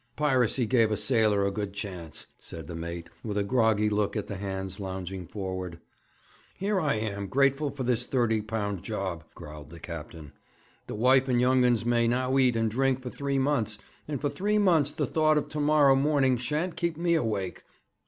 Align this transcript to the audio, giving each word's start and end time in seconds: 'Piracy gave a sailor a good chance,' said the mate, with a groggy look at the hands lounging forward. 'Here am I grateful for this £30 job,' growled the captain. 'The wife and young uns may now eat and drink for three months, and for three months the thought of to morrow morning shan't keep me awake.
'Piracy 0.15 0.65
gave 0.65 0.89
a 0.89 0.97
sailor 0.97 1.45
a 1.45 1.51
good 1.51 1.73
chance,' 1.73 2.25
said 2.39 2.65
the 2.65 2.73
mate, 2.73 3.07
with 3.23 3.37
a 3.37 3.43
groggy 3.43 3.87
look 3.87 4.15
at 4.15 4.25
the 4.25 4.37
hands 4.37 4.79
lounging 4.79 5.27
forward. 5.27 5.79
'Here 6.55 6.79
am 6.79 7.23
I 7.23 7.25
grateful 7.27 7.69
for 7.69 7.83
this 7.83 8.07
£30 8.07 8.81
job,' 8.81 9.23
growled 9.35 9.69
the 9.69 9.79
captain. 9.79 10.33
'The 10.87 10.95
wife 10.95 11.27
and 11.27 11.39
young 11.39 11.63
uns 11.63 11.85
may 11.85 12.07
now 12.07 12.35
eat 12.39 12.55
and 12.55 12.71
drink 12.71 12.99
for 12.99 13.11
three 13.11 13.37
months, 13.37 13.77
and 14.07 14.19
for 14.19 14.29
three 14.29 14.57
months 14.57 14.91
the 14.91 15.05
thought 15.05 15.37
of 15.37 15.49
to 15.49 15.59
morrow 15.59 15.95
morning 15.95 16.35
shan't 16.35 16.75
keep 16.77 16.97
me 16.97 17.13
awake. 17.13 17.61